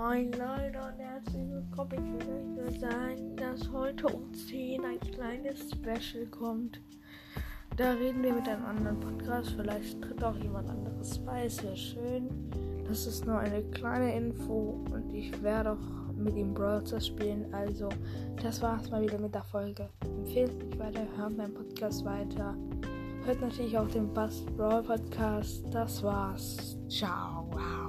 Moin 0.00 0.30
Leute 0.30 0.78
und 0.78 0.96
herzlich 1.00 1.50
willkommen. 1.50 1.90
Ich 1.90 2.24
will 2.24 2.36
euch 2.36 2.46
nur 2.46 2.70
sagen, 2.78 3.34
dass 3.34 3.68
heute 3.72 4.06
um 4.06 4.32
10 4.32 4.84
ein 4.84 5.00
kleines 5.00 5.72
Special 5.72 6.24
kommt. 6.26 6.80
Da 7.76 7.94
reden 7.94 8.22
wir 8.22 8.32
mit 8.32 8.48
einem 8.48 8.64
anderen 8.64 9.00
Podcast. 9.00 9.56
Vielleicht 9.56 10.00
tritt 10.00 10.22
auch 10.22 10.36
jemand 10.36 10.70
anderes 10.70 11.18
bei. 11.18 11.46
Ist 11.46 11.64
ja 11.64 11.74
schön. 11.74 12.28
Das 12.86 13.08
ist 13.08 13.26
nur 13.26 13.40
eine 13.40 13.60
kleine 13.72 14.14
Info 14.14 14.84
und 14.92 15.12
ich 15.12 15.42
werde 15.42 15.72
auch 15.72 16.14
mit 16.14 16.36
ihm 16.36 16.54
Brawl 16.54 16.84
spielen. 17.00 17.52
Also, 17.52 17.88
das 18.40 18.62
war's 18.62 18.88
mal 18.92 19.02
wieder 19.02 19.18
mit 19.18 19.34
der 19.34 19.42
Folge. 19.42 19.88
Empfehlt 20.04 20.56
mich 20.62 20.78
weiter, 20.78 21.08
hört 21.16 21.36
meinen 21.36 21.54
Podcast 21.54 22.04
weiter. 22.04 22.56
Hört 23.24 23.40
natürlich 23.40 23.76
auch 23.76 23.88
den 23.88 24.14
Bass 24.14 24.46
Brawl 24.56 24.84
Podcast. 24.84 25.64
Das 25.72 26.04
war's. 26.04 26.78
Ciao. 26.88 27.50
Wow. 27.50 27.87